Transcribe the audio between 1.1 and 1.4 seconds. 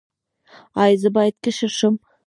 باید